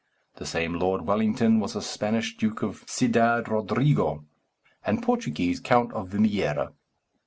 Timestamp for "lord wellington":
0.79-1.59